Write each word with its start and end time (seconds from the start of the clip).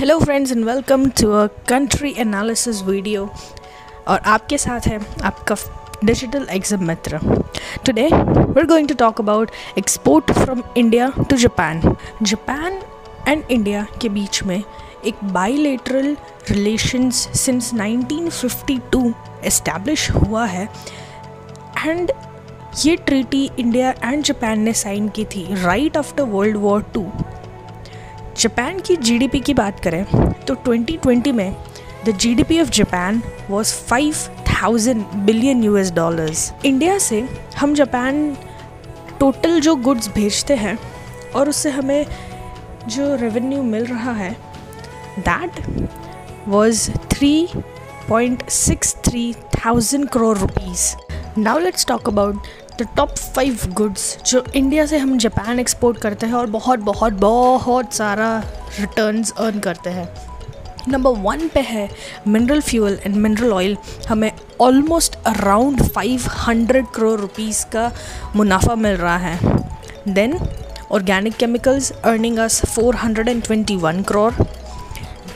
Hello 0.00 0.18
friends 0.18 0.52
and 0.52 0.64
welcome 0.64 1.04
to 1.20 1.30
a 1.30 1.46
country 1.68 2.14
analysis 2.18 2.80
video 2.82 3.28
और 4.08 4.20
आपके 4.34 4.58
साथ 4.58 4.86
है 4.88 5.00
आपका 5.24 5.56
digital 6.04 6.46
exam 6.50 6.84
Mitra. 6.88 7.18
Today 7.86 8.04
we 8.04 8.60
are 8.60 8.66
going 8.66 8.88
to 8.88 8.94
talk 8.94 9.20
about 9.20 9.50
export 9.78 10.32
from 10.32 10.62
India 10.76 11.10
to 11.30 11.36
Japan 11.36 11.82
Japan 12.22 12.80
and 13.28 13.42
India 13.50 13.86
के 14.02 14.08
बीच 14.08 14.42
में 14.42 14.56
एक 14.56 15.24
बाईलेटरल 15.32 16.16
रिलेशंस 16.50 17.16
सिंस 17.40 17.70
1952 17.74 19.12
एस्टैब्लिश 19.44 20.10
हुआ 20.10 20.44
है. 20.46 20.68
एंड 21.86 22.12
ये 22.84 22.96
ट्रीटी 22.96 23.48
इंडिया 23.58 23.94
एंड 24.04 24.22
जापान 24.24 24.60
ने 24.60 24.72
साइन 24.76 25.08
की 25.08 25.24
थी 25.24 25.46
right 25.64 25.96
after 25.96 26.22
world 26.32 26.56
war 26.56 26.82
two 26.94 27.06
Japan 28.38 28.80
की 28.80 28.96
जीडीपी 28.96 29.40
की 29.40 29.54
बात 29.54 29.80
करें 29.80 30.04
तो 30.46 30.54
2020 30.66 31.32
में 31.32 31.56
the 32.06 32.10
GDP 32.16 32.60
of 32.60 32.70
Japan 32.70 33.22
was 33.50 33.72
5000 33.92 34.94
billion 35.26 35.64
US 35.64 35.92
dollars 35.92 36.52
India 36.64 36.98
से 36.98 37.28
हम 37.58 37.74
जापान 37.74 38.36
टोटल 39.20 39.60
जो 39.60 39.74
गुड्स 39.78 40.08
भेजते 40.14 40.54
हैं 40.56 40.78
और 41.36 41.48
उससे 41.48 41.70
हमें 41.70 42.06
जो 42.88 43.14
रेवेन्यू 43.16 43.62
मिल 43.62 43.84
रहा 43.86 44.12
है 44.12 44.36
that 45.18 45.60
was 46.48 46.90
3.63 47.14 49.34
thousand 49.56 50.08
crore 50.08 50.38
rupees 50.38 50.96
now 51.38 51.58
let's 51.58 51.86
talk 51.86 52.08
about 52.08 52.46
the 52.78 52.86
top 52.96 53.10
five 53.10 53.58
goods 53.68 54.18
जो 54.26 54.44
इंडिया 54.54 54.86
से 54.86 54.98
हम 54.98 55.18
जापान 55.18 55.60
एक्सपोर्ट 55.60 55.98
करते 55.98 56.26
हैं 56.26 56.34
और 56.34 56.46
बहुत 56.46 56.78
बहुत 56.78 57.12
बहुत 57.12 57.94
सारा 57.94 58.38
रिटर्न्स 58.80 59.32
अर्न 59.38 59.58
करते 59.58 59.90
हैं। 59.90 60.08
नंबर 60.88 61.10
वन 61.10 61.48
पे 61.48 61.60
है 61.60 61.88
mineral 62.28 62.60
fuel 62.60 62.98
and 63.06 63.16
mineral 63.16 63.52
oil 63.52 63.76
हमें 64.08 64.32
ऑलमोस्ट 64.60 65.16
अराउंड 65.26 65.82
500 65.98 66.84
करोड़ 66.94 67.20
रुपीस 67.20 67.64
का 67.64 67.90
मुनाफा 68.36 68.74
मिल 68.74 68.96
रहा 68.96 69.16
है। 69.16 69.38
Then 70.08 70.38
organic 70.92 71.36
chemicals 71.36 71.90
earning 71.92 72.38
us 72.38 72.62
421 72.78 74.04
crore 74.04 74.32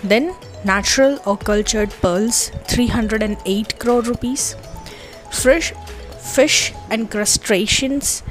then 0.06 0.32
natural 0.66 1.16
or 1.30 1.36
cultured 1.48 1.94
pearls 2.02 2.36
308 2.68 3.72
crore 3.82 4.02
rupees 4.02 4.44
fresh 5.30 5.66
fish 6.35 6.73
and 6.89 7.09
crustaceans 7.11 8.23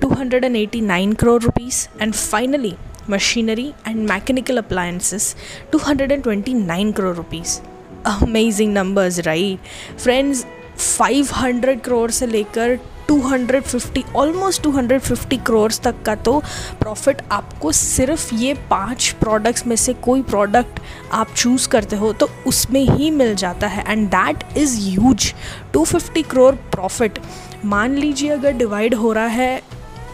289 0.00 1.14
crore 1.16 1.40
rupees 1.40 1.88
and 1.98 2.14
finally 2.16 2.76
machinery 3.06 3.74
and 3.84 4.06
mechanical 4.06 4.58
appliances 4.58 5.34
229 5.72 6.92
crore 6.92 7.12
rupees 7.12 7.60
amazing 8.04 8.72
numbers 8.72 9.20
right 9.26 9.60
friends 10.04 10.44
500 10.76 11.82
crore 11.86 12.10
से 12.18 12.26
लेकर 12.26 12.78
250 13.11 14.03
almost 14.15 14.61
250 14.63 15.37
crores 15.45 15.79
तक 15.79 16.01
का 16.05 16.15
तो 16.15 16.39
profit 16.79 17.21
आपको 17.31 17.71
सिर्फ़ 17.71 18.33
ये 18.35 18.53
पाँच 18.69 19.09
products 19.19 19.65
में 19.67 19.75
से 19.75 19.93
कोई 19.93 20.21
प्रोडक्ट 20.21 20.79
आप 21.11 21.33
चूज़ 21.37 21.67
करते 21.69 21.95
हो 21.95 22.11
तो 22.13 22.29
उसमें 22.47 22.81
ही 22.81 23.11
मिल 23.11 23.35
जाता 23.35 23.67
है। 23.67 23.83
And 23.87 24.07
that 24.09 24.43
is 24.57 24.77
huge 24.79 25.33
250 25.73 26.23
crore 26.23 26.53
profit 26.55 27.19
मान 27.65 27.95
लीजिए 27.95 28.29
अगर 28.29 28.51
डिवाइड 28.53 28.95
हो 28.95 29.13
रहा 29.13 29.25
है 29.25 29.61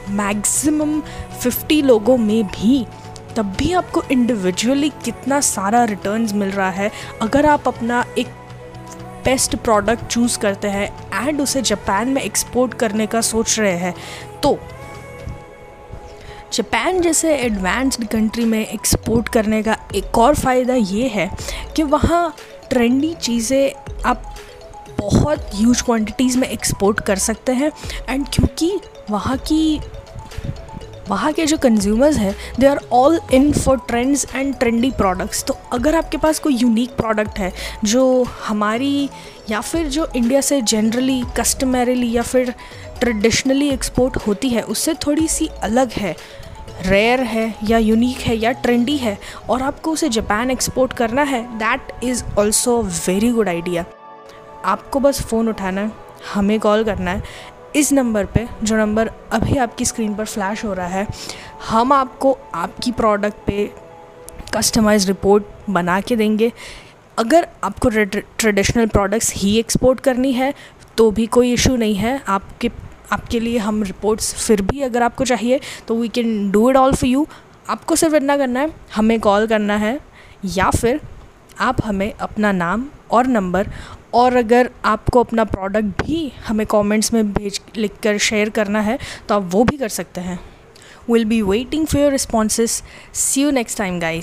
मैक्सिमम 0.09 1.01
50 1.43 1.81
लोगों 1.83 2.17
में 2.17 2.43
भी, 2.45 2.85
तब 3.35 3.53
भी 3.59 3.71
आपको 3.73 4.03
इंडिविजुअली 4.11 4.89
कितना 5.05 5.39
सारा 5.41 5.83
रिटर्न्स 5.83 6.33
मिल 6.33 6.49
रहा 6.49 6.69
है। 6.69 6.91
अगर 7.21 7.45
आप 7.45 7.67
अपना 7.67 8.03
एक 8.17 8.27
बेस्ट 9.23 9.55
प्रोडक्ट 9.55 10.05
चूज़ 10.05 10.37
करते 10.39 10.67
हैं 10.67 10.87
एंड 11.27 11.41
उसे 11.41 11.61
जापान 11.61 12.09
में 12.09 12.21
एक्सपोर्ट 12.21 12.73
करने 12.73 13.07
का 13.07 13.21
सोच 13.21 13.59
रहे 13.59 13.75
हैं। 13.77 13.93
तो 14.43 14.57
जापान 16.53 17.01
जैसे 17.01 17.35
एडवांस्ड 17.35 18.07
कंट्री 18.07 18.45
में 18.45 18.59
एक्सपोर्ट 18.67 19.29
करने 19.29 19.61
का 19.63 19.77
एक 19.95 20.17
और 20.17 20.35
फ़ायदा 20.35 20.73
ये 20.73 21.07
है 21.07 21.29
कि 21.75 21.83
वहाँ 21.83 22.33
ट्रेंडी 22.69 23.13
चीज़ें 23.13 24.01
आप 24.05 24.23
बहुत 24.99 25.49
ह्यूज 25.55 25.81
क्वांटिटीज़ 25.81 26.37
में 26.37 26.47
एक्सपोर्ट 26.47 26.99
कर 26.99 27.17
सकते 27.19 27.51
हैं 27.51 27.71
एंड 28.09 28.27
क्योंकि 28.27 28.79
वहाँ 29.09 29.37
की 29.37 29.79
वहाँ 31.11 31.31
के 31.33 31.45
जो 31.45 31.57
कंज्यूमर्स 31.57 32.17
हैं 32.17 32.33
they 32.59 32.67
are 32.67 32.79
all 32.93 33.19
in 33.33 33.51
for 33.53 33.77
trends 33.87 34.25
and 34.35 34.53
trendy 34.59 34.91
products 34.91 35.43
तो 35.43 35.57
अगर 35.73 35.95
आपके 35.95 36.17
पास 36.17 36.39
कोई 36.39 36.55
यूनिक 36.55 36.95
प्रोडक्ट 36.97 37.39
है, 37.39 37.51
जो 37.83 38.23
हमारी 38.45 39.09
या 39.49 39.61
फिर 39.61 39.87
जो 39.87 40.07
इंडिया 40.15 40.41
से 40.41 40.61
जनरली 40.63 41.21
कस्टमरली 41.37 42.11
या 42.11 42.21
फिर 42.23 42.53
ट्रेडिशनली 42.99 43.69
एक्सपोर्ट 43.69 44.17
होती 44.27 44.49
है, 44.49 44.61
उससे 44.63 44.93
थोड़ी 45.05 45.27
सी 45.27 45.47
अलग 45.63 45.91
है 45.91 46.15
रेयर 46.83 47.19
है 47.21 47.53
या 47.63 47.77
यूनिक 47.77 48.17
है 48.17 48.35
या 48.37 48.51
ट्रेंडी 48.53 48.97
है, 48.97 49.17
और 49.49 49.61
आपको 49.61 49.91
उसे 49.91 50.09
जापान 50.09 50.51
एक्सपोर्ट 50.51 50.93
करना 50.93 51.23
है 51.23 51.43
that 51.57 51.91
is 52.03 52.23
also 52.39 52.81
very 52.83 53.31
good 53.31 53.49
idea 53.49 53.85
आपको 54.65 54.99
बस 54.99 55.21
फ़ोन 55.21 55.49
उठाना 55.49 55.81
है, 55.81 55.91
हमें 56.33 56.59
कॉल 56.59 56.83
करना 56.83 57.11
है 57.11 57.59
इस 57.75 57.91
नंबर 57.93 58.25
पे, 58.25 58.47
जो 58.63 58.77
नंबर 58.77 59.11
अभी 59.31 59.57
आपकी 59.57 59.85
स्क्रीन 59.85 60.13
पर 60.15 60.25
फ्लैश 60.25 60.63
हो 60.65 60.73
रहा 60.73 60.87
है, 60.87 61.07
हम 61.69 61.93
आपको 61.93 62.37
आपकी 62.55 62.91
प्रोडक्ट 62.91 63.45
पे 63.45 63.69
कस्टमाइज 64.55 65.07
रिपोर्ट 65.07 65.43
बना 65.69 65.99
के 66.01 66.15
देंगे। 66.15 66.51
अगर 67.17 67.47
आपको 67.63 67.89
ट्रेडिशनल 67.89 68.85
प्रोडक्ट्स 68.87 69.33
ही 69.35 69.57
एक्सपोर्ट 69.59 69.99
करनी 69.99 70.31
है 70.33 70.53
तो 70.97 71.09
भी 71.11 71.25
कोई 71.27 71.53
इशू 71.53 71.75
नहीं 71.75 71.95
है। 71.95 72.21
आपके 72.27 72.71
आपके 73.11 73.39
लिए 73.39 73.57
हम 73.57 73.81
रिपोर्ट्स 73.83 74.33
फिर 74.37 74.61
भी 74.61 74.81
अगर 74.81 75.03
आपको 75.03 75.25
चाहिए 75.25 75.59
तो 75.87 75.95
we 75.95 76.07
can 76.09 76.51
do 76.51 76.69
it 76.69 76.77
all 76.77 76.93
for 76.93 77.09
you 77.09 77.25
आपको 77.69 77.95
सिर्फ़ 77.95 78.15
इतना 78.15 78.37
करना 78.37 78.59
है, 78.59 78.73
हमें 78.95 79.19
कॉल 79.19 79.47
करना 79.47 79.75
है, 79.77 79.99
या 80.45 80.69
फिर 80.71 80.99
आप 81.59 81.83
हमें 81.85 82.11
अपना 82.13 82.51
नाम 82.51 82.85
और 83.11 83.27
नंबर 83.27 83.67
और 84.13 84.35
अगर 84.35 84.69
आपको 84.85 85.19
अपना 85.19 85.43
प्रोडक्ट 85.43 86.03
भी 86.03 86.33
हमें 86.47 86.67
कमेंट्स 86.67 87.13
में 87.13 87.33
भेज 87.33 87.61
लिख 87.77 87.91
कर 88.03 88.17
शेयर 88.17 88.49
करना 88.49 88.81
है 88.81 88.99
तो 89.29 89.35
आप 89.35 89.49
वो 89.51 89.63
भी 89.63 89.77
कर 89.77 89.89
सकते 89.89 90.21
हैं। 90.21 90.39
Will 91.11 91.25
be 91.25 91.41
waiting 91.41 91.87
for 91.87 92.01
your 92.01 92.11
responses 92.11 92.83
see 93.13 93.41
you 93.41 93.51
next 93.51 93.77
time 93.77 93.99
guys 93.99 94.19